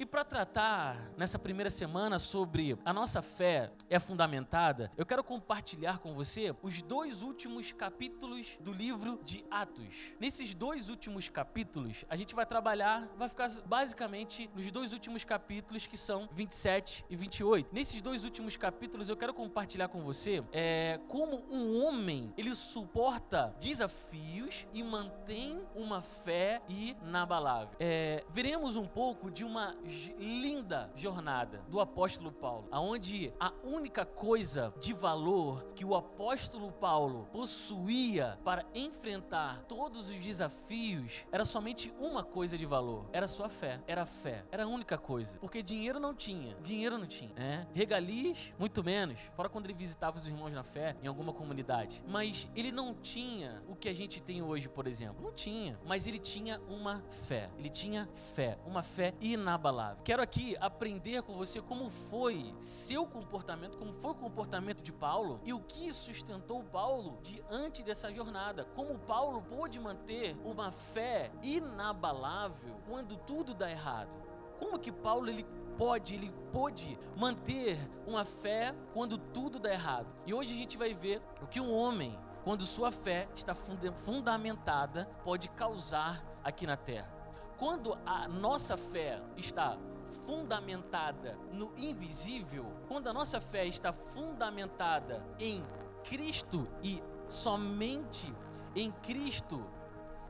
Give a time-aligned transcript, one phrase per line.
[0.00, 5.98] E para tratar nessa primeira semana sobre a nossa fé é fundamentada, eu quero compartilhar
[5.98, 10.14] com você os dois últimos capítulos do livro de Atos.
[10.18, 15.86] Nesses dois últimos capítulos, a gente vai trabalhar, vai ficar basicamente nos dois últimos capítulos
[15.86, 17.68] que são 27 e 28.
[17.70, 23.54] Nesses dois últimos capítulos, eu quero compartilhar com você é, como um homem ele suporta
[23.60, 27.76] desafios e mantém uma fé inabalável.
[27.78, 29.76] É, veremos um pouco de uma
[30.18, 37.28] linda jornada do apóstolo Paulo, aonde a única coisa de valor que o apóstolo Paulo
[37.32, 43.80] possuía para enfrentar todos os desafios era somente uma coisa de valor, era sua fé,
[43.86, 47.66] era fé, era a única coisa, porque dinheiro não tinha, dinheiro não tinha, né?
[47.74, 52.48] Regalias, muito menos, fora quando ele visitava os irmãos na fé em alguma comunidade, mas
[52.54, 56.18] ele não tinha o que a gente tem hoje, por exemplo, não tinha, mas ele
[56.18, 59.79] tinha uma fé, ele tinha fé, uma fé inabalável.
[60.04, 65.40] Quero aqui aprender com você como foi seu comportamento, como foi o comportamento de Paulo
[65.44, 68.64] e o que sustentou Paulo diante dessa jornada.
[68.74, 74.10] Como Paulo pôde manter uma fé inabalável quando tudo dá errado.
[74.58, 75.46] Como que Paulo ele
[75.78, 80.12] pode, ele pôde manter uma fé quando tudo dá errado.
[80.26, 85.06] E hoje a gente vai ver o que um homem, quando sua fé está fundamentada,
[85.24, 87.19] pode causar aqui na terra.
[87.60, 89.76] Quando a nossa fé está
[90.24, 95.62] fundamentada no invisível, quando a nossa fé está fundamentada em
[96.04, 98.34] Cristo e somente
[98.74, 99.62] em Cristo,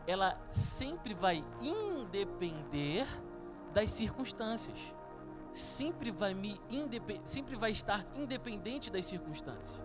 [0.09, 3.07] ela sempre vai independer
[3.73, 4.93] das circunstâncias.
[5.53, 6.61] Sempre vai me
[7.27, 9.79] sempre vai estar independente das circunstâncias.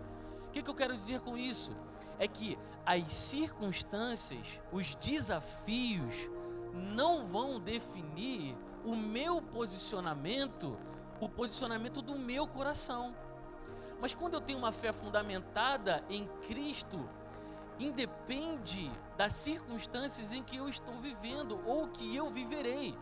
[0.48, 1.70] O que, que eu quero dizer com isso?
[2.18, 6.28] É que as circunstâncias, os desafios,
[6.76, 10.78] não vão definir o meu posicionamento,
[11.20, 13.14] o posicionamento do meu coração.
[14.00, 17.08] Mas quando eu tenho uma fé fundamentada em Cristo,
[17.78, 22.96] independe das circunstâncias em que eu estou vivendo ou que eu viverei.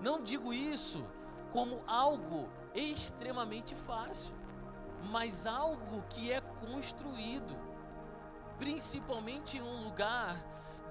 [0.00, 1.04] Não digo isso
[1.52, 4.34] como algo extremamente fácil,
[5.10, 7.56] mas algo que é construído,
[8.58, 10.38] principalmente em um lugar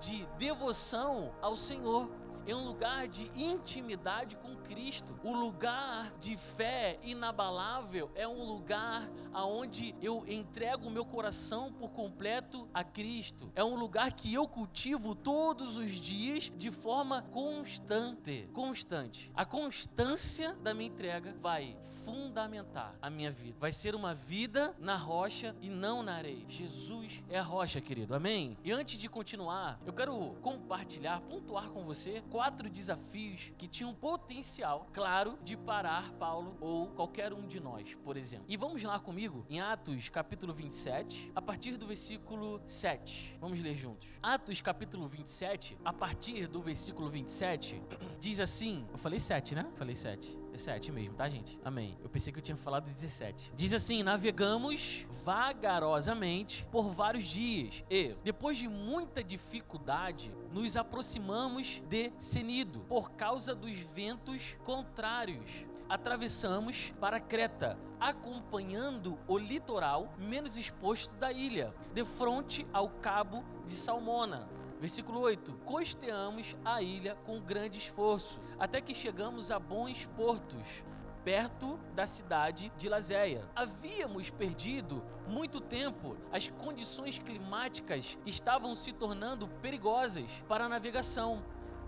[0.05, 2.07] de devoção ao Senhor,
[2.47, 5.19] em um lugar de intimidade com Cristo.
[5.23, 11.89] O lugar de fé inabalável é um lugar aonde eu entrego o meu coração por
[11.91, 13.51] completo a Cristo.
[13.55, 19.31] É um lugar que eu cultivo todos os dias de forma constante, constante.
[19.35, 23.57] A constância da minha entrega vai fundamentar a minha vida.
[23.59, 26.45] Vai ser uma vida na rocha e não na areia.
[26.47, 28.15] Jesus é a rocha, querido.
[28.15, 28.57] Amém.
[28.63, 34.89] E antes de continuar, eu quero compartilhar, pontuar com você quatro desafios que tinham potencial,
[34.91, 38.43] claro, de parar Paulo ou qualquer um de nós, por exemplo.
[38.49, 43.37] E vamos lá comigo em Atos capítulo 27, a partir do versículo 7.
[43.39, 44.19] Vamos ler juntos.
[44.21, 47.81] Atos capítulo 27, a partir do versículo 27,
[48.19, 49.71] diz assim: Eu falei 7, né?
[49.77, 50.44] Falei 7.
[50.55, 51.59] É 7 mesmo, tá, gente?
[51.65, 51.97] Amém.
[52.01, 53.51] Eu pensei que eu tinha falado 17.
[53.57, 62.13] Diz assim: Navegamos vagarosamente por vários dias e, depois de muita dificuldade, nos aproximamos de
[62.17, 65.65] Senido por causa dos ventos contrários.
[65.89, 73.73] Atravessamos para Creta, acompanhando o litoral menos exposto da ilha, de frente ao cabo de
[73.73, 74.47] Salmona
[74.79, 80.83] Versículo 8: Costeamos a ilha com grande esforço, até que chegamos a bons portos,
[81.23, 83.49] perto da cidade de Lazéia.
[83.55, 91.43] Havíamos perdido muito tempo, as condições climáticas estavam se tornando perigosas para a navegação,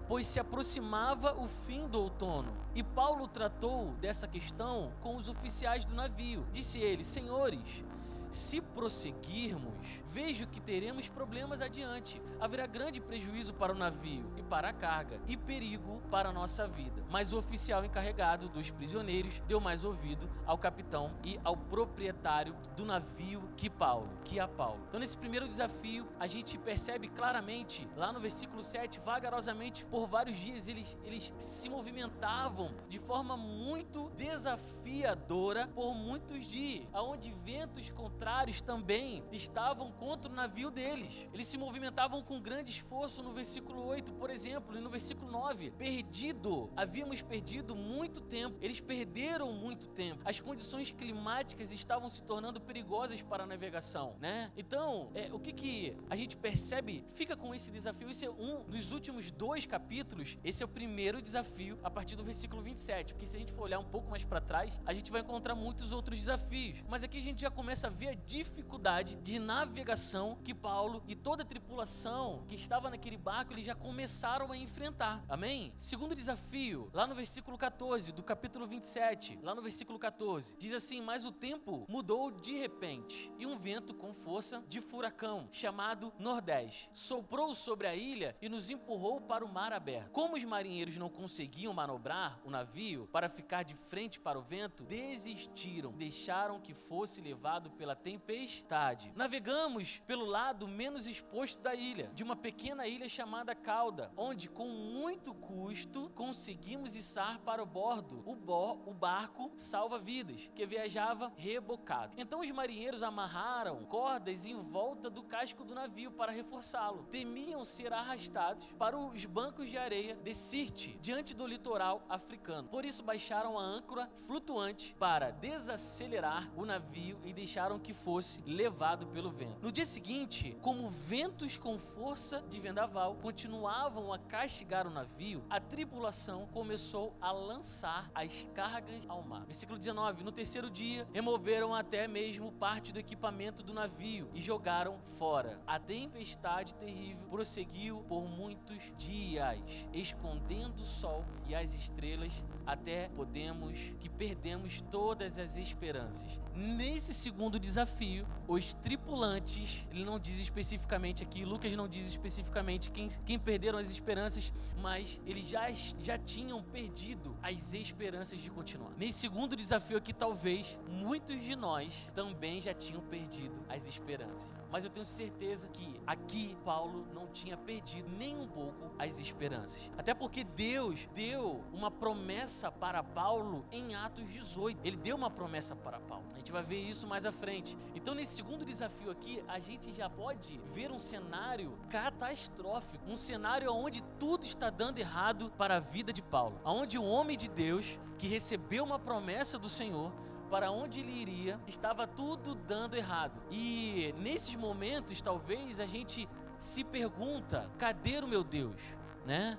[0.07, 2.51] pois se aproximava o fim do outono.
[2.73, 6.47] E Paulo tratou dessa questão com os oficiais do navio.
[6.51, 7.83] Disse ele: Senhores,
[8.31, 9.73] se prosseguirmos,
[10.07, 12.21] vejo que teremos problemas adiante.
[12.39, 16.67] Haverá grande prejuízo para o navio e para a carga, e perigo para a nossa
[16.67, 17.03] vida.
[17.09, 22.85] Mas o oficial encarregado dos prisioneiros deu mais ouvido ao capitão e ao proprietário do
[22.85, 24.81] navio que Paulo, que a Paulo.
[24.87, 30.37] Então, nesse primeiro desafio, a gente percebe claramente, lá no versículo 7, vagarosamente por vários
[30.37, 38.16] dias eles, eles se movimentavam de forma muito desafiadora por muitos dias, aonde ventos contrários
[38.17, 41.27] contrários também estavam contra o navio deles.
[41.31, 45.69] Eles se movimentavam com grande esforço no versículo 8, por exemplo, e no versículo 9,
[45.77, 48.57] perdido, havíamos perdido muito tempo.
[48.59, 50.23] Eles perderam muito tempo.
[50.25, 54.51] As condições climáticas estavam se tornando perigosas para a navegação, né?
[54.57, 57.05] Então, é, o que que a gente percebe?
[57.09, 58.09] Fica com esse desafio.
[58.09, 60.39] Esse é um dos últimos dois capítulos.
[60.43, 63.65] Esse é o primeiro desafio a partir do versículo 27, porque se a gente for
[63.65, 66.83] olhar um pouco mais para trás, a gente vai encontrar muitos outros desafios.
[66.89, 71.15] Mas aqui a gente já começa a ver a dificuldade de navegação que Paulo e
[71.15, 75.23] toda a tripulação que estava naquele barco, eles já começaram a enfrentar.
[75.27, 75.73] Amém?
[75.75, 81.01] Segundo desafio, lá no versículo 14 do capítulo 27, lá no versículo 14, diz assim:
[81.01, 86.89] "Mas o tempo mudou de repente, e um vento com força de furacão, chamado Nordeste,
[86.93, 90.11] soprou sobre a ilha e nos empurrou para o mar aberto.
[90.11, 94.83] Como os marinheiros não conseguiam manobrar o navio para ficar de frente para o vento,
[94.83, 99.11] desistiram, deixaram que fosse levado pela tempestade.
[99.15, 104.67] Navegamos pelo lado menos exposto da ilha, de uma pequena ilha chamada Cauda, onde com
[104.67, 112.13] muito custo conseguimos içar para o bordo o, bo o barco salva-vidas, que viajava rebocado.
[112.17, 117.03] Então os marinheiros amarraram cordas em volta do casco do navio para reforçá-lo.
[117.11, 122.69] Temiam ser arrastados para os bancos de areia de Sirte, diante do litoral africano.
[122.69, 129.07] Por isso baixaram a âncora flutuante para desacelerar o navio e deixaram que fosse levado
[129.07, 129.61] pelo vento.
[129.61, 135.59] No dia seguinte, como ventos com força de vendaval continuavam a castigar o navio, a
[135.59, 139.45] tripulação começou a lançar as cargas ao mar.
[139.45, 144.99] Versículo 19: No terceiro dia, removeram até mesmo parte do equipamento do navio e jogaram
[145.17, 145.59] fora.
[145.65, 153.77] A tempestade terrível prosseguiu por muitos dias, escondendo o sol e as estrelas, até podemos
[153.99, 156.39] que perdemos todas as esperanças.
[156.57, 163.09] Nesse segundo desafio, os tripulantes, ele não diz especificamente aqui, Lucas não diz especificamente quem,
[163.27, 164.51] quem perderam as esperanças,
[164.81, 165.69] mas eles já,
[166.01, 168.91] já tinham perdido as esperanças de continuar.
[168.97, 174.49] Nesse segundo desafio aqui, talvez muitos de nós também já tinham perdido as esperanças.
[174.71, 179.89] Mas eu tenho certeza que aqui Paulo não tinha perdido nem um pouco as esperanças.
[179.97, 184.79] Até porque Deus deu uma promessa para Paulo em Atos 18.
[184.83, 186.25] Ele deu uma promessa para Paulo.
[186.33, 187.77] A gente vai ver isso mais à frente.
[187.95, 193.71] Então, nesse segundo desafio aqui, a gente já pode ver um cenário catastrófico, um cenário
[193.71, 196.59] onde tudo está dando errado para a vida de Paulo.
[196.63, 200.11] Onde o homem de Deus que recebeu uma promessa do Senhor
[200.49, 203.41] para onde ele iria, estava tudo dando errado.
[203.51, 206.27] E nesses momentos, talvez a gente
[206.59, 208.81] se pergunta: cadê o meu Deus,
[209.25, 209.57] né?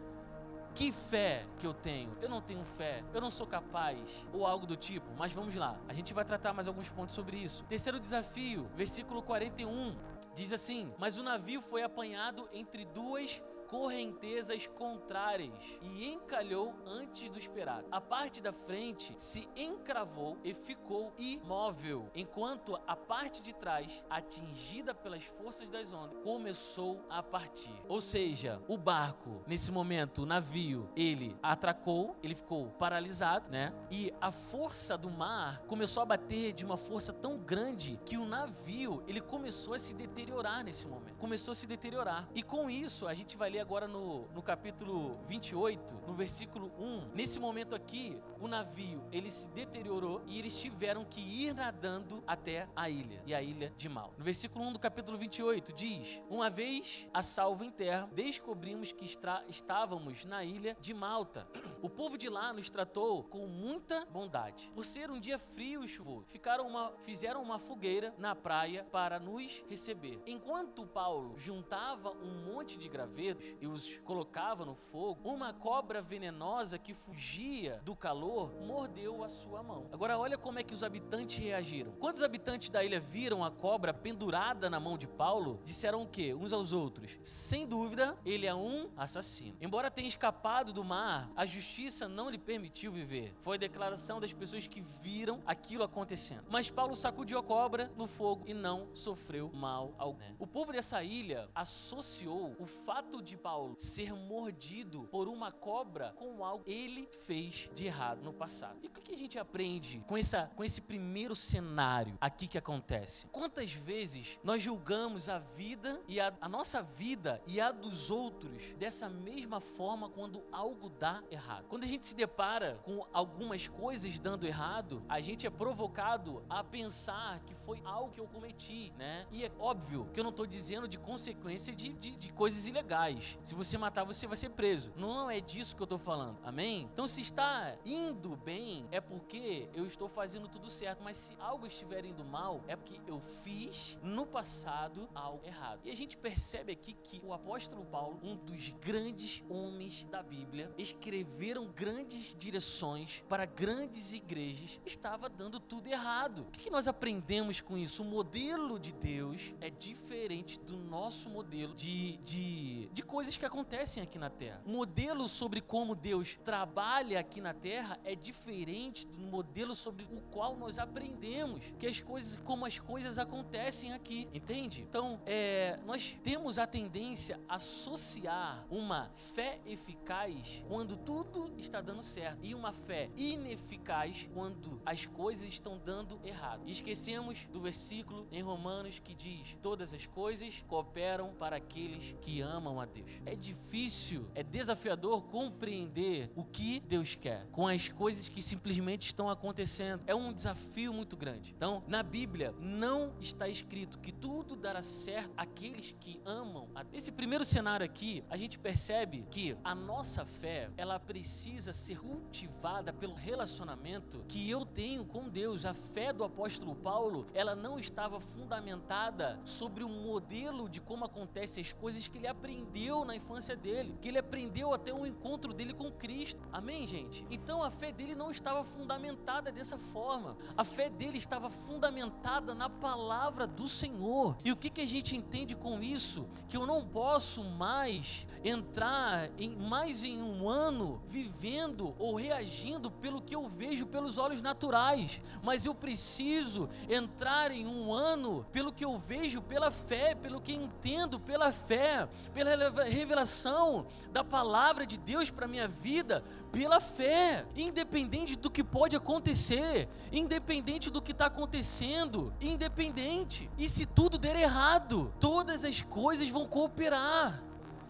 [0.74, 2.16] Que fé que eu tenho?
[2.22, 5.06] Eu não tenho fé, eu não sou capaz, ou algo do tipo.
[5.16, 7.64] Mas vamos lá, a gente vai tratar mais alguns pontos sobre isso.
[7.64, 9.96] Terceiro desafio, versículo 41,
[10.34, 17.38] diz assim: Mas o navio foi apanhado entre duas correntezas contrárias e encalhou antes do
[17.38, 17.86] esperado.
[17.90, 24.94] A parte da frente se encravou e ficou imóvel, enquanto a parte de trás, atingida
[24.94, 27.72] pelas forças das ondas, começou a partir.
[27.88, 33.72] Ou seja, o barco, nesse momento, o navio, ele atracou, ele ficou paralisado, né?
[33.90, 38.24] E a força do mar começou a bater de uma força tão grande que o
[38.24, 41.16] navio, ele começou a se deteriorar nesse momento.
[41.16, 42.28] Começou a se deteriorar.
[42.34, 47.10] E com isso, a gente vai ler agora no, no capítulo 28, no versículo 1.
[47.14, 52.68] Nesse momento aqui, o navio ele se deteriorou e eles tiveram que ir nadando até
[52.74, 54.14] a ilha, e a ilha de Mal.
[54.16, 59.04] No versículo 1 do capítulo 28 diz: Uma vez a salvo em terra, descobrimos que
[59.48, 61.46] estávamos na ilha de Malta.
[61.80, 64.72] O povo de lá nos tratou com muita bondade.
[64.74, 69.20] Por ser um dia frio e chuvoso, ficaram uma, fizeram uma fogueira na praia para
[69.20, 70.20] nos receber.
[70.26, 76.78] Enquanto Paulo juntava um monte de gravetos e os colocava no fogo, uma cobra venenosa
[76.78, 79.88] que fugia do calor mordeu a sua mão.
[79.92, 81.92] Agora olha como é que os habitantes reagiram.
[81.92, 86.08] Quando os habitantes da ilha viram a cobra pendurada na mão de Paulo, disseram o
[86.08, 86.34] quê?
[86.34, 89.56] Uns aos outros: Sem dúvida, ele é um assassino.
[89.60, 93.34] Embora tenha escapado do mar, a justiça não lhe permitiu viver.
[93.40, 96.44] Foi a declaração das pessoas que viram aquilo acontecendo.
[96.50, 100.18] Mas Paulo sacudiu a cobra no fogo e não sofreu mal algum.
[100.38, 106.44] O povo dessa ilha associou o fato de Paulo ser mordido por uma cobra com
[106.44, 108.78] algo que ele fez de errado no passado.
[108.82, 113.26] E o que a gente aprende com, essa, com esse primeiro cenário aqui que acontece?
[113.28, 118.74] Quantas vezes nós julgamos a vida e a, a nossa vida e a dos outros
[118.78, 121.66] dessa mesma forma quando algo dá errado?
[121.68, 126.62] Quando a gente se depara com algumas coisas dando errado, a gente é provocado a
[126.64, 129.26] pensar que foi algo que eu cometi, né?
[129.30, 133.27] E é óbvio que eu não estou dizendo de consequência de, de, de coisas ilegais.
[133.42, 134.92] Se você matar, você vai ser preso.
[134.96, 136.38] Não é disso que eu estou falando.
[136.42, 136.88] Amém?
[136.92, 141.02] Então, se está indo bem, é porque eu estou fazendo tudo certo.
[141.02, 145.80] Mas se algo estiver indo mal, é porque eu fiz no passado algo errado.
[145.84, 150.72] E a gente percebe aqui que o apóstolo Paulo, um dos grandes homens da Bíblia,
[150.78, 156.46] escreveram grandes direções para grandes igrejas, estava dando tudo errado.
[156.48, 158.02] O que nós aprendemos com isso?
[158.02, 164.00] O modelo de Deus é diferente do nosso modelo de, de, de coisas que acontecem
[164.00, 164.62] aqui na Terra.
[164.64, 170.20] O modelo sobre como Deus trabalha aqui na Terra é diferente do modelo sobre o
[170.30, 174.82] qual nós aprendemos que as coisas, como as coisas acontecem aqui, entende?
[174.82, 182.04] Então, é, nós temos a tendência a associar uma fé eficaz quando tudo está dando
[182.04, 186.62] certo e uma fé ineficaz quando as coisas estão dando errado.
[186.66, 192.40] E esquecemos do versículo em Romanos que diz: todas as coisas cooperam para aqueles que
[192.40, 193.07] amam a Deus.
[193.24, 199.28] É difícil, é desafiador compreender o que Deus quer com as coisas que simplesmente estão
[199.28, 200.02] acontecendo.
[200.06, 201.54] É um desafio muito grande.
[201.56, 206.68] Então, na Bíblia não está escrito que tudo dará certo àqueles que amam.
[206.92, 212.92] Nesse primeiro cenário aqui, a gente percebe que a nossa fé, ela precisa ser cultivada
[212.92, 215.64] pelo relacionamento que eu tenho com Deus.
[215.64, 221.62] A fé do apóstolo Paulo, ela não estava fundamentada sobre um modelo de como acontecem
[221.62, 225.72] as coisas que ele aprendeu na infância dele, que ele aprendeu até o encontro dele
[225.72, 226.40] com Cristo.
[226.52, 227.24] Amém, gente?
[227.30, 230.36] Então a fé dele não estava fundamentada dessa forma.
[230.56, 234.36] A fé dele estava fundamentada na palavra do Senhor.
[234.44, 236.28] E o que, que a gente entende com isso?
[236.48, 243.20] Que eu não posso mais entrar em mais em um ano vivendo ou reagindo pelo
[243.20, 248.84] que eu vejo pelos olhos naturais, mas eu preciso entrar em um ano pelo que
[248.84, 252.50] eu vejo pela fé, pelo que entendo pela fé, pela
[252.84, 259.88] revelação da palavra de Deus para minha vida, pela fé, independente do que pode acontecer,
[260.12, 263.50] independente do que está acontecendo, independente.
[263.58, 267.42] E se tudo der errado, todas as coisas vão cooperar.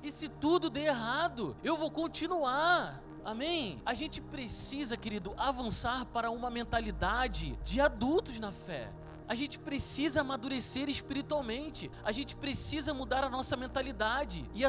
[0.03, 3.03] E se tudo der errado, eu vou continuar.
[3.25, 3.83] Amém?
[3.85, 8.91] A gente precisa, querido, avançar para uma mentalidade de adultos na fé.
[9.29, 11.91] A gente precisa amadurecer espiritualmente.
[12.03, 14.63] A gente precisa mudar a nossa mentalidade e,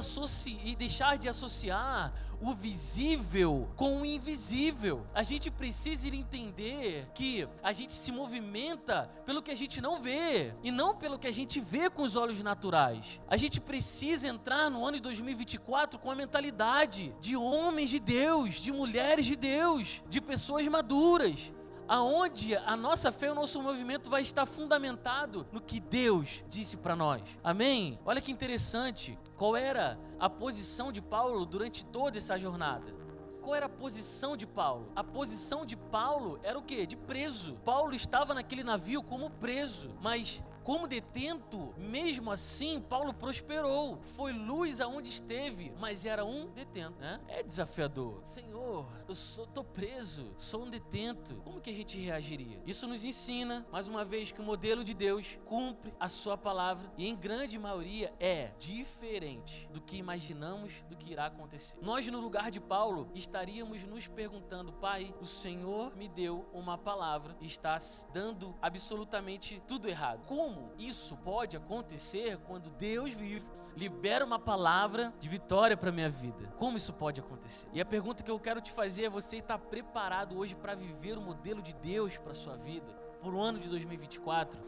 [0.69, 5.05] e deixar de associar o visível com o invisível.
[5.13, 10.53] A gente precisa entender que a gente se movimenta pelo que a gente não vê
[10.63, 13.19] e não pelo que a gente vê com os olhos naturais.
[13.27, 18.55] A gente precisa entrar no ano de 2024 com a mentalidade de homens de Deus,
[18.55, 21.51] de mulheres de Deus, de pessoas maduras
[21.89, 26.95] aonde a nossa fé, o nosso movimento vai estar fundamentado no que Deus disse para
[26.95, 27.23] nós.
[27.43, 27.99] Amém?
[28.05, 29.17] Olha que interessante.
[29.35, 32.93] Qual era a posição de Paulo durante toda essa jornada?
[33.41, 34.91] Qual era a posição de Paulo?
[34.95, 36.85] A posição de Paulo era o quê?
[36.85, 37.55] De preso.
[37.65, 43.97] Paulo estava naquele navio como preso, mas como detento, mesmo assim, Paulo prosperou.
[44.03, 47.19] Foi luz aonde esteve, mas era um detento, né?
[47.27, 48.21] É desafiador.
[48.23, 51.37] Senhor, eu sou, tô preso, sou um detento.
[51.37, 52.61] Como que a gente reagiria?
[52.67, 56.93] Isso nos ensina, mais uma vez, que o modelo de Deus cumpre a sua palavra
[56.95, 61.79] e, em grande maioria, é diferente do que imaginamos do que irá acontecer.
[61.81, 67.35] Nós, no lugar de Paulo, estaríamos nos perguntando: Pai, o Senhor me deu uma palavra
[67.41, 67.75] e está
[68.13, 70.27] dando absolutamente tudo errado.
[70.27, 73.45] Como como isso pode acontecer quando Deus vive,
[73.77, 76.53] libera uma palavra de vitória para minha vida?
[76.57, 77.67] Como isso pode acontecer?
[77.71, 81.17] E a pergunta que eu quero te fazer é: você está preparado hoje para viver
[81.17, 82.91] o modelo de Deus para sua vida?
[83.21, 84.61] Por o ano de 2024?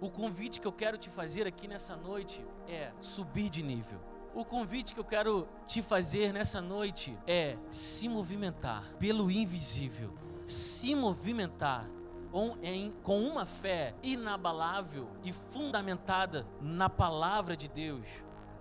[0.00, 4.00] O convite que eu quero te fazer aqui nessa noite é subir de nível.
[4.34, 10.12] O convite que eu quero te fazer nessa noite é se movimentar pelo invisível.
[10.46, 11.88] Se movimentar
[12.62, 18.06] em, com uma fé inabalável e fundamentada na palavra de Deus.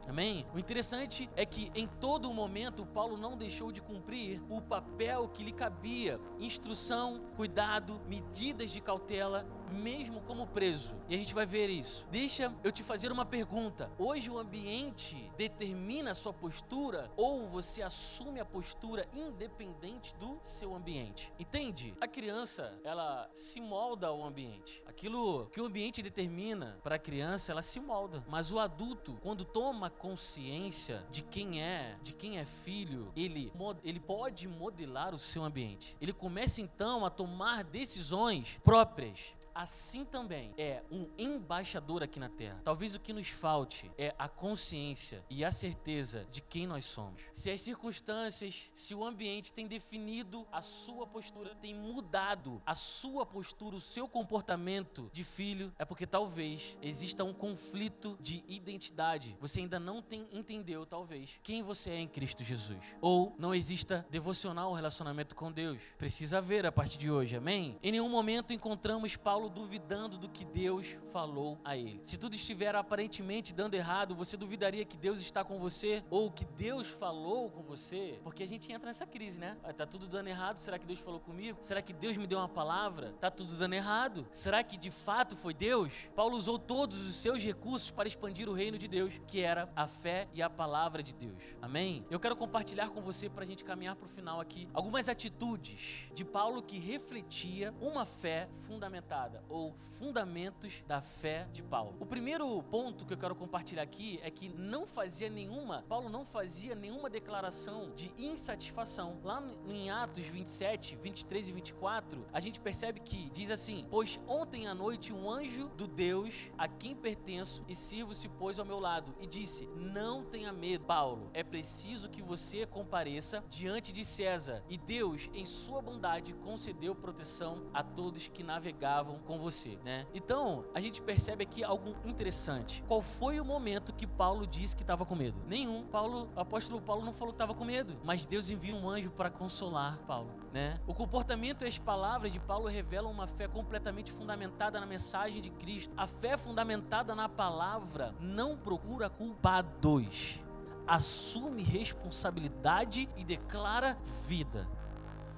[0.07, 0.45] Amém?
[0.53, 5.43] O interessante é que em todo momento Paulo não deixou de cumprir o papel que
[5.43, 10.95] lhe cabia: instrução, cuidado, medidas de cautela mesmo como preso.
[11.09, 12.05] E a gente vai ver isso.
[12.11, 13.91] Deixa eu te fazer uma pergunta.
[13.97, 20.75] Hoje o ambiente determina a sua postura ou você assume a postura independente do seu
[20.75, 21.31] ambiente?
[21.39, 21.95] Entende?
[21.99, 24.81] A criança, ela se molda ao ambiente.
[24.85, 28.23] Aquilo que o ambiente determina para a criança, ela se molda.
[28.27, 33.51] Mas o adulto, quando toma consciência de quem é, de quem é filho, ele,
[33.83, 35.95] ele pode modelar o seu ambiente.
[35.99, 42.61] Ele começa então a tomar decisões próprias assim também é um embaixador aqui na terra.
[42.63, 47.21] Talvez o que nos falte é a consciência e a certeza de quem nós somos.
[47.33, 53.25] Se as circunstâncias, se o ambiente tem definido a sua postura, tem mudado a sua
[53.25, 59.37] postura, o seu comportamento de filho, é porque talvez exista um conflito de identidade.
[59.39, 62.79] Você ainda não tem entendeu, talvez, quem você é em Cristo Jesus.
[63.01, 65.79] Ou não exista devocional relacionamento com Deus.
[65.97, 67.77] Precisa ver a partir de hoje, amém?
[67.81, 71.99] Em nenhum momento encontramos Paulo Paulo duvidando do que Deus falou a ele.
[72.01, 76.45] Se tudo estiver aparentemente dando errado, você duvidaria que Deus está com você ou que
[76.45, 78.19] Deus falou com você?
[78.23, 79.57] Porque a gente entra nessa crise, né?
[79.75, 81.57] Tá tudo dando errado, será que Deus falou comigo?
[81.61, 83.13] Será que Deus me deu uma palavra?
[83.19, 84.25] Tá tudo dando errado?
[84.31, 85.91] Será que de fato foi Deus?
[86.15, 89.87] Paulo usou todos os seus recursos para expandir o reino de Deus, que era a
[89.87, 91.43] fé e a palavra de Deus.
[91.61, 92.05] Amém?
[92.09, 96.07] Eu quero compartilhar com você para a gente caminhar para o final aqui algumas atitudes
[96.13, 101.95] de Paulo que refletia uma fé fundamentada ou fundamentos da fé de Paulo.
[101.99, 106.25] O primeiro ponto que eu quero compartilhar aqui é que não fazia nenhuma, Paulo não
[106.25, 109.19] fazia nenhuma declaração de insatisfação.
[109.23, 114.67] Lá em Atos 27, 23 e 24, a gente percebe que diz assim: Pois ontem
[114.67, 118.79] à noite um anjo do Deus a quem pertenço e sirvo se pôs ao meu
[118.79, 124.63] lado e disse: Não tenha medo, Paulo, é preciso que você compareça diante de César.
[124.69, 130.05] E Deus, em sua bondade, concedeu proteção a todos que navegavam com você, né?
[130.13, 132.83] Então, a gente percebe aqui algo interessante.
[132.87, 135.37] Qual foi o momento que Paulo disse que estava com medo?
[135.47, 135.83] Nenhum.
[135.83, 139.09] Paulo, o apóstolo Paulo não falou que estava com medo, mas Deus envia um anjo
[139.11, 140.79] para consolar Paulo, né?
[140.85, 145.49] O comportamento e as palavras de Paulo revelam uma fé completamente fundamentada na mensagem de
[145.49, 145.93] Cristo.
[145.97, 150.39] A fé fundamentada na palavra não procura culpados
[150.87, 154.67] assume responsabilidade e declara vida.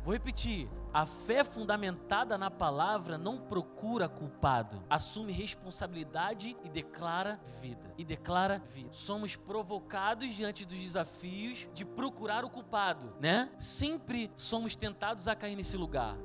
[0.03, 0.69] Vou repetir.
[0.95, 7.93] A fé fundamentada na palavra não procura culpado, assume responsabilidade e declara vida.
[7.97, 8.93] E declara vida.
[8.93, 13.51] Somos provocados diante dos desafios de procurar o culpado, né?
[13.59, 16.15] Sempre somos tentados a cair nesse lugar.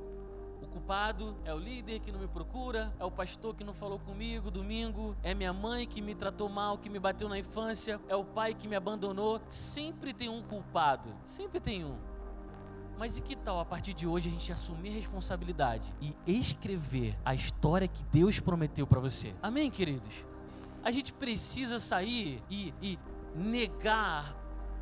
[0.62, 3.98] O culpado é o líder que não me procura, é o pastor que não falou
[3.98, 8.14] comigo domingo, é minha mãe que me tratou mal, que me bateu na infância, é
[8.14, 9.40] o pai que me abandonou.
[9.48, 12.09] Sempre tem um culpado, sempre tem um.
[13.00, 17.34] Mas e que tal a partir de hoje a gente assumir responsabilidade e escrever a
[17.34, 19.34] história que Deus prometeu para você?
[19.42, 20.12] Amém, queridos?
[20.84, 22.98] A gente precisa sair e, e
[23.34, 24.36] negar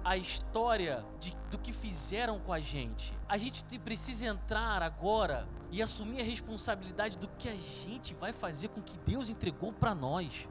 [0.05, 3.17] a história de, do que fizeram com a gente.
[3.29, 8.67] A gente precisa entrar agora e assumir a responsabilidade do que a gente vai fazer
[8.67, 10.49] com o que Deus entregou para nós.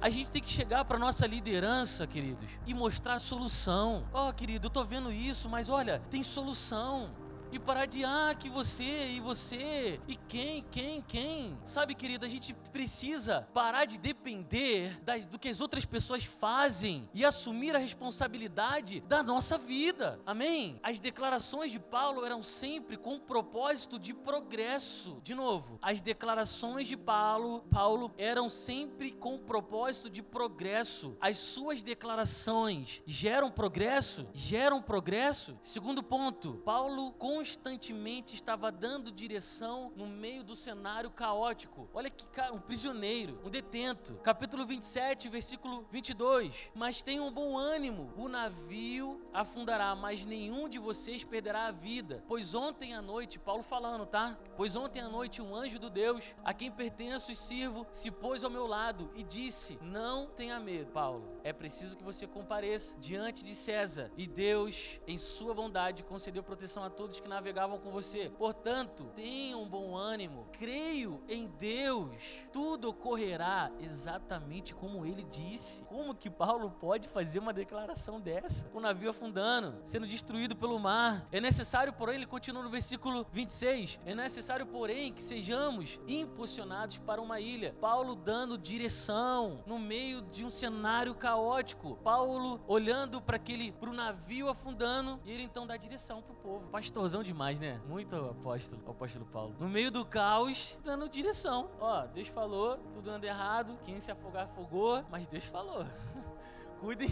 [0.00, 4.04] A gente tem que chegar para nossa liderança, queridos, e mostrar a solução.
[4.12, 7.10] Ó, oh, querido, eu tô vendo isso, mas olha, tem solução
[7.50, 11.58] e parar de ah, que você e você e quem, quem, quem.
[11.64, 17.08] Sabe, querida, a gente precisa parar de depender das, do que as outras pessoas fazem
[17.14, 20.20] e assumir a responsabilidade da nossa vida.
[20.26, 20.78] Amém?
[20.82, 25.20] As declarações de Paulo eram sempre com um propósito de progresso.
[25.22, 31.16] De novo, as declarações de Paulo, Paulo eram sempre com um propósito de progresso.
[31.20, 34.26] As suas declarações geram progresso?
[34.34, 35.56] Geram progresso?
[35.62, 41.88] Segundo ponto, Paulo com constantemente estava dando direção no meio do cenário caótico.
[41.94, 44.14] Olha que cara, um prisioneiro, um detento.
[44.24, 46.68] Capítulo 27, versículo 22.
[46.74, 52.24] Mas tenham um bom ânimo, o navio afundará, mas nenhum de vocês perderá a vida.
[52.26, 54.36] Pois ontem à noite, Paulo falando, tá?
[54.56, 58.42] Pois ontem à noite um anjo do Deus, a quem pertenço e sirvo, se pôs
[58.42, 61.38] ao meu lado e disse: Não tenha medo, Paulo.
[61.44, 64.10] É preciso que você compareça diante de César.
[64.16, 68.32] E Deus, em sua bondade, concedeu proteção a todos que que navegavam com você.
[68.38, 72.16] Portanto, tenham bom ânimo, creio em Deus,
[72.50, 75.82] tudo ocorrerá exatamente como ele disse.
[75.82, 78.68] Como que Paulo pode fazer uma declaração dessa?
[78.72, 81.26] O navio afundando, sendo destruído pelo mar.
[81.30, 87.20] É necessário, porém, ele continua no versículo 26, é necessário, porém, que sejamos impulsionados para
[87.20, 87.76] uma ilha.
[87.80, 91.98] Paulo dando direção no meio de um cenário caótico.
[92.02, 96.68] Paulo olhando para aquele pro navio afundando e ele então dá direção pro povo.
[96.68, 97.80] Pastorzão demais, né?
[97.86, 99.54] Muito apóstolo, apóstolo Paulo.
[99.58, 101.70] No meio do caos, dando direção.
[101.80, 105.86] Ó, Deus falou, tudo anda errado, quem se afogar afogou, mas Deus falou.
[106.80, 107.08] Cuidem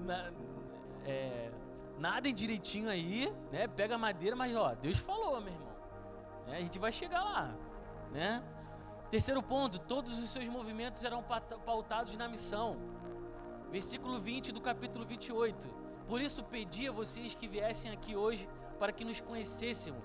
[0.00, 0.32] na,
[1.04, 1.50] é,
[1.98, 3.66] nadem direitinho aí, né?
[3.66, 5.76] Pega a madeira, mas ó, Deus falou, meu irmão.
[6.46, 6.56] Né?
[6.56, 7.54] A gente vai chegar lá,
[8.10, 8.42] né?
[9.10, 11.22] Terceiro ponto, todos os seus movimentos eram
[11.66, 12.76] pautados na missão.
[13.70, 15.68] Versículo 20 do capítulo 28.
[16.06, 18.48] Por isso pedi a vocês que viessem aqui hoje
[18.80, 20.02] para que nos conhecêssemos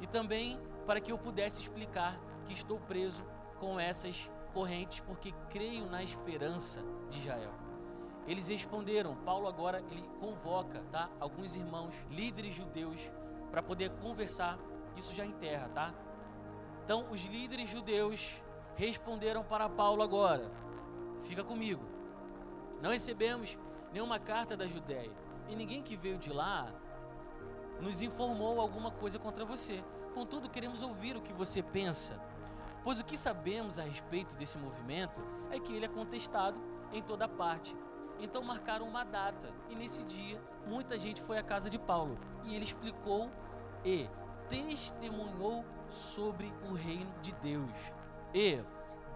[0.00, 2.16] e também para que eu pudesse explicar
[2.46, 3.24] que estou preso
[3.58, 7.52] com essas correntes porque creio na esperança de Israel.
[8.26, 9.16] Eles responderam.
[9.16, 11.10] Paulo agora ele convoca, tá?
[11.18, 13.00] Alguns irmãos, líderes judeus,
[13.50, 14.56] para poder conversar.
[14.96, 15.92] Isso já em terra, tá?
[16.84, 18.40] Então, os líderes judeus
[18.76, 20.50] responderam para Paulo agora.
[21.22, 21.84] Fica comigo.
[22.80, 23.58] Não recebemos
[23.92, 25.12] nenhuma carta da Judéia.
[25.48, 26.72] E ninguém que veio de lá
[27.80, 29.82] nos informou alguma coisa contra você.
[30.14, 32.20] Contudo, queremos ouvir o que você pensa.
[32.82, 36.58] Pois o que sabemos a respeito desse movimento é que ele é contestado
[36.92, 37.74] em toda parte
[38.20, 42.54] então marcaram uma data e nesse dia muita gente foi à casa de Paulo e
[42.54, 43.30] ele explicou
[43.84, 44.08] e
[44.48, 47.92] testemunhou sobre o reino de Deus.
[48.34, 48.60] E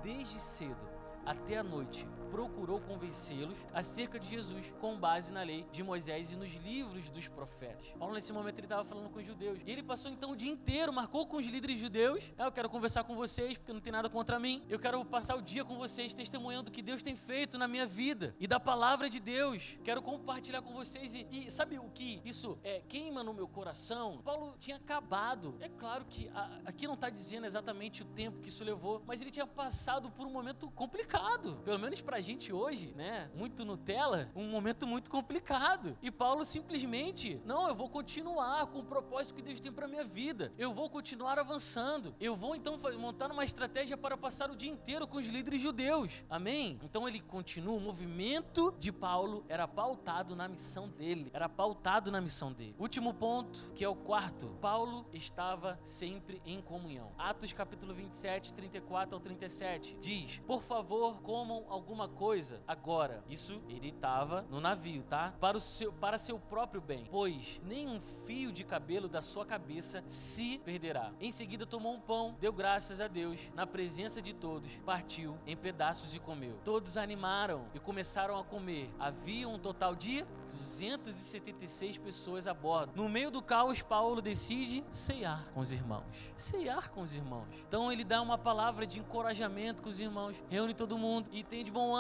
[0.02, 0.88] desde cedo
[1.24, 6.36] até a noite procurou convencê-los acerca de Jesus com base na lei de Moisés e
[6.36, 7.86] nos livros dos profetas.
[7.98, 9.58] Paulo, nesse momento, ele estava falando com os judeus.
[9.66, 12.32] E ele passou então o dia inteiro, marcou com os líderes judeus.
[12.38, 14.62] Ah, eu quero conversar com vocês, porque não tem nada contra mim.
[14.68, 17.86] Eu quero passar o dia com vocês, testemunhando o que Deus tem feito na minha
[17.86, 19.76] vida e da palavra de Deus.
[19.82, 21.14] Quero compartilhar com vocês.
[21.14, 24.20] E, e sabe o que isso é, queima no meu coração?
[24.22, 25.56] Paulo tinha acabado.
[25.60, 29.20] É claro que a, aqui não está dizendo exatamente o tempo que isso levou, mas
[29.20, 31.60] ele tinha passado por um momento complicado.
[31.64, 35.96] Pelo menos para gente hoje, né, muito Nutella, um momento muito complicado.
[36.02, 40.04] E Paulo simplesmente, não, eu vou continuar com o propósito que Deus tem para minha
[40.04, 40.52] vida.
[40.58, 42.14] Eu vou continuar avançando.
[42.20, 46.24] Eu vou então montar uma estratégia para passar o dia inteiro com os líderes judeus.
[46.28, 46.78] Amém?
[46.82, 52.20] Então ele continua, o movimento de Paulo era pautado na missão dele, era pautado na
[52.20, 52.74] missão dele.
[52.78, 54.48] Último ponto, que é o quarto.
[54.60, 57.12] Paulo estava sempre em comunhão.
[57.16, 63.22] Atos capítulo 27, 34 ao 37 diz: "Por favor, comam alguma coisa agora.
[63.28, 65.34] Isso ele estava no navio, tá?
[65.40, 67.06] Para, o seu, para seu próprio bem.
[67.10, 71.12] Pois nenhum fio de cabelo da sua cabeça se perderá.
[71.20, 75.56] Em seguida tomou um pão, deu graças a Deus, na presença de todos, partiu em
[75.56, 76.58] pedaços e comeu.
[76.64, 78.90] Todos animaram e começaram a comer.
[78.98, 82.92] Havia um total de 276 pessoas a bordo.
[82.94, 86.32] No meio do caos, Paulo decide ceiar com os irmãos.
[86.36, 87.46] Ceiar com os irmãos.
[87.66, 91.64] Então ele dá uma palavra de encorajamento com os irmãos, reúne todo mundo e tem
[91.64, 91.90] de bom.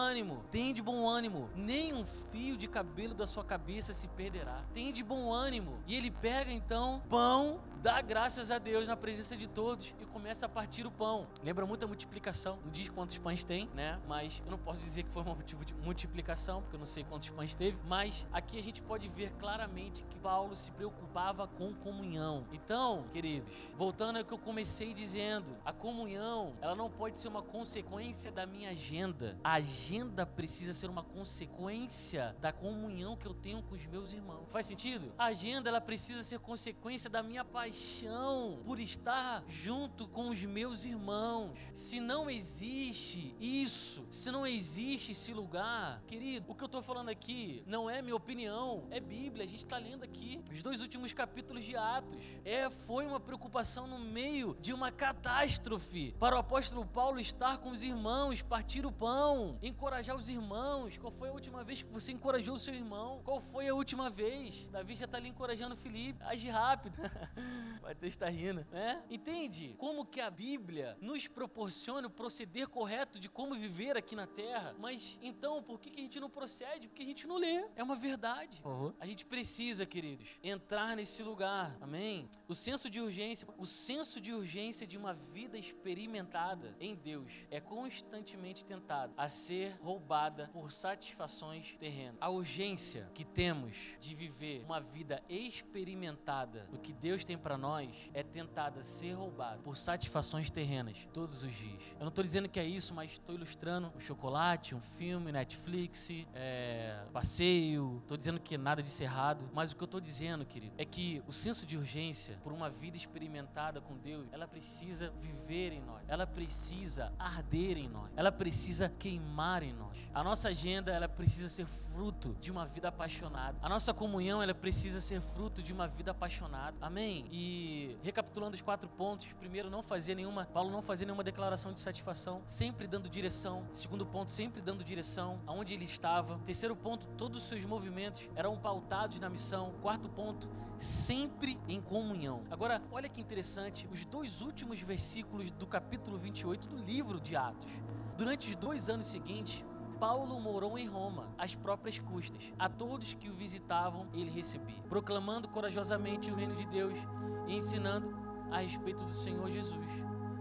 [0.50, 1.48] Tem de bom ânimo.
[1.54, 4.64] Nem um fio de cabelo da sua cabeça se perderá.
[4.72, 5.78] Tem de bom ânimo.
[5.86, 10.46] E ele pega então pão, dá graças a Deus na presença de todos e começa
[10.46, 11.26] a partir o pão.
[11.42, 12.58] Lembra muito a multiplicação.
[12.64, 13.98] Não diz quantos pães tem, né?
[14.06, 15.36] Mas eu não posso dizer que foi uma
[15.82, 17.78] multiplicação, porque eu não sei quantos pães teve.
[17.86, 22.44] Mas aqui a gente pode ver claramente que Paulo se preocupava com comunhão.
[22.52, 27.42] Então, queridos, voltando ao que eu comecei dizendo, a comunhão, ela não pode ser uma
[27.42, 29.38] consequência da minha agenda.
[29.42, 34.46] A agenda precisa ser uma consequência da comunhão que eu tenho com os meus irmãos.
[34.50, 35.12] Faz sentido?
[35.16, 40.84] A agenda ela precisa ser consequência da minha paixão por estar junto com os meus
[40.84, 41.56] irmãos.
[41.72, 47.10] Se não existe isso, se não existe esse lugar, querido, o que eu estou falando
[47.10, 49.44] aqui não é minha opinião, é Bíblia.
[49.44, 52.24] A gente está lendo aqui os dois últimos capítulos de Atos.
[52.44, 57.70] É, foi uma preocupação no meio de uma catástrofe para o apóstolo Paulo estar com
[57.70, 60.98] os irmãos, partir o pão, encorajar os irmãos.
[60.98, 63.20] Qual foi a última vez que você encorajou o seu irmão?
[63.24, 64.66] Qual foi a última vez?
[64.72, 66.20] Davi já está ali encorajando Felipe.
[66.24, 67.00] Age rápido.
[67.82, 69.02] Mateus está rindo, né?
[69.10, 69.74] Entende?
[69.78, 74.74] Como que a Bíblia nos proporciona o proceder correto de como viver aqui na Terra.
[74.78, 76.88] Mas então, por que, que a gente não procede?
[76.88, 77.64] Porque a gente não lê.
[77.74, 78.60] É uma verdade.
[78.64, 78.92] Uhum.
[79.00, 81.76] A gente precisa, queridos, entrar nesse lugar.
[81.80, 82.28] Amém?
[82.46, 87.60] O senso de urgência, o senso de urgência de uma vida experimentada em Deus é
[87.60, 92.16] constantemente tentado a ser roubada por satisfações terrenas.
[92.20, 97.80] A urgência que temos de viver uma vida experimentada do que Deus tem para nós
[97.80, 101.82] nós é tentada ser roubada por satisfações terrenas todos os dias.
[101.94, 106.08] Eu não estou dizendo que é isso, mas estou ilustrando um chocolate, um filme, Netflix,
[106.34, 108.00] é, passeio.
[108.02, 109.48] Estou dizendo que nada disso é errado.
[109.52, 112.68] Mas o que eu estou dizendo, querido, é que o senso de urgência por uma
[112.68, 116.02] vida experimentada com Deus, ela precisa viver em nós.
[116.08, 118.10] Ela precisa arder em nós.
[118.16, 119.96] Ela precisa queimar em nós.
[120.12, 121.66] A nossa agenda, ela precisa ser
[122.00, 123.58] fruto de uma vida apaixonada.
[123.60, 126.74] A nossa comunhão, ela precisa ser fruto de uma vida apaixonada.
[126.80, 127.26] Amém?
[127.30, 131.80] E recapitulando os quatro pontos, primeiro, não fazer nenhuma, Paulo não fazia nenhuma declaração de
[131.82, 133.66] satisfação, sempre dando direção.
[133.70, 136.38] Segundo ponto, sempre dando direção aonde ele estava.
[136.46, 139.74] Terceiro ponto, todos os seus movimentos eram pautados na missão.
[139.82, 142.44] Quarto ponto, sempre em comunhão.
[142.50, 147.70] Agora, olha que interessante, os dois últimos versículos do capítulo 28 do livro de Atos.
[148.16, 149.62] Durante os dois anos seguintes,
[150.00, 152.50] Paulo morou em Roma, às próprias custas.
[152.58, 156.98] A todos que o visitavam, ele recebia, proclamando corajosamente o reino de Deus
[157.46, 158.18] e ensinando
[158.50, 159.86] a respeito do Senhor Jesus,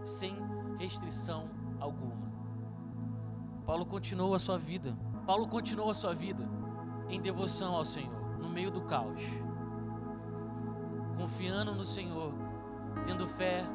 [0.02, 0.34] sem
[0.78, 2.32] restrição alguma.
[3.66, 4.96] Paulo continuou a sua vida.
[5.26, 6.48] Paulo continuou a sua vida
[7.10, 9.22] em devoção ao Senhor, no meio do caos,
[11.18, 12.32] confiando no Senhor,
[13.04, 13.66] tendo fé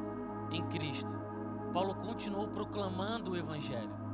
[0.50, 1.16] em Cristo.
[1.72, 4.05] Paulo continuou proclamando o Evangelho.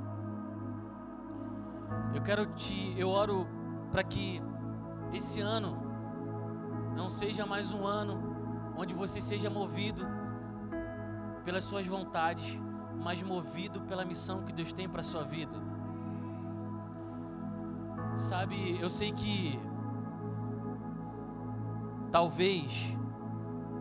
[2.14, 3.46] Eu quero te, eu oro
[3.90, 4.40] para que
[5.12, 5.76] esse ano
[6.96, 8.32] não seja mais um ano
[8.76, 10.06] onde você seja movido
[11.44, 12.58] pelas suas vontades,
[13.02, 15.60] mas movido pela missão que Deus tem para sua vida.
[18.16, 19.58] Sabe, eu sei que
[22.10, 22.94] talvez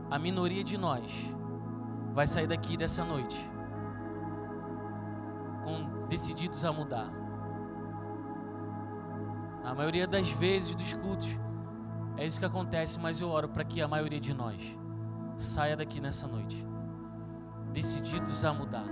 [0.10, 1.12] a minoria de nós
[2.14, 3.50] vai sair daqui dessa noite
[5.64, 7.21] com decididos a mudar.
[9.64, 11.30] A maioria das vezes dos cultos
[12.18, 14.78] é isso que acontece, mas eu oro para que a maioria de nós
[15.38, 16.66] saia daqui nessa noite
[17.72, 18.86] decididos a mudar.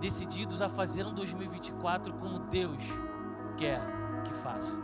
[0.00, 2.82] decididos a fazer um 2024 como Deus
[3.56, 3.80] quer
[4.24, 4.76] que faça.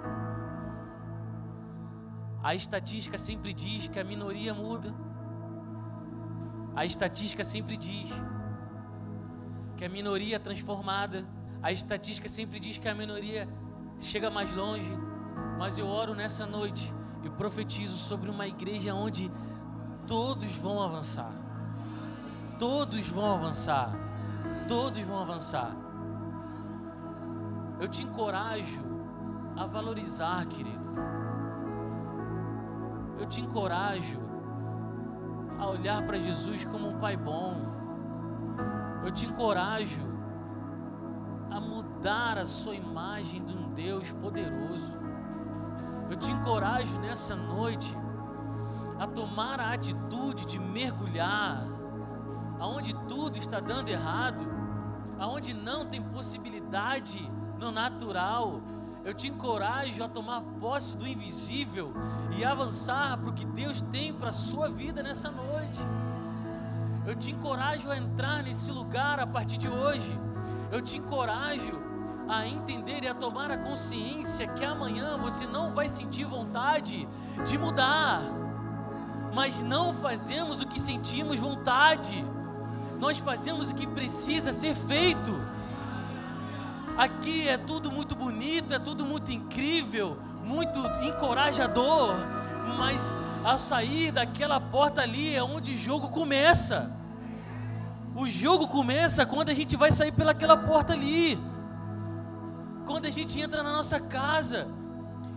[2.43, 4.93] A estatística sempre diz que a minoria muda.
[6.75, 8.11] A estatística sempre diz
[9.77, 11.25] que a minoria é transformada.
[11.63, 13.49] A estatística sempre diz que a minoria
[14.05, 14.97] chega mais longe,
[15.59, 19.31] mas eu oro nessa noite e profetizo sobre uma igreja onde
[20.07, 21.33] todos vão avançar.
[22.59, 23.93] Todos vão avançar.
[24.69, 25.75] Todos vão avançar.
[27.81, 28.83] Eu te encorajo
[29.57, 30.95] a valorizar, querido.
[33.19, 34.21] Eu te encorajo
[35.59, 37.57] a olhar para Jesus como um pai bom.
[39.05, 40.14] Eu te encorajo
[41.55, 44.93] a mudar a sua imagem de um Deus poderoso.
[46.11, 47.97] Eu te encorajo nessa noite
[48.99, 51.65] a tomar a atitude de mergulhar
[52.59, 54.45] aonde tudo está dando errado,
[55.17, 58.61] aonde não tem possibilidade no natural.
[59.05, 61.95] Eu te encorajo a tomar posse do invisível
[62.37, 65.79] e avançar para o que Deus tem para a sua vida nessa noite.
[67.07, 70.19] Eu te encorajo a entrar nesse lugar a partir de hoje
[70.75, 71.81] eu te encorajo
[72.29, 77.09] a entender e a tomar a consciência que amanhã você não vai sentir vontade
[77.47, 78.21] de mudar,
[79.33, 82.27] mas não fazemos o que sentimos vontade,
[82.99, 85.41] nós fazemos o que precisa ser feito.
[86.99, 92.17] Aqui é tudo muito bonito, é tudo muito incrível, muito encorajador,
[92.77, 97.04] mas ao sair daquela porta ali é onde o jogo começa.
[98.15, 101.39] O jogo começa quando a gente vai sair pelaquela porta ali.
[102.87, 104.69] Quando a gente entra na nossa casa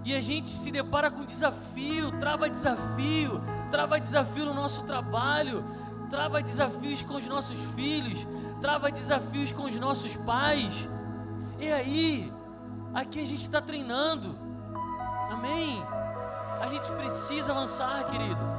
[0.06, 5.66] e a gente se depara com desafio, trava desafio, trava desafio no nosso trabalho,
[6.08, 8.28] trava desafios com os nossos filhos,
[8.62, 10.88] trava desafios com os nossos pais.
[11.60, 12.32] E aí,
[12.94, 14.38] aqui a gente está treinando.
[15.32, 15.84] Amém?
[16.62, 18.57] A gente precisa avançar, querido.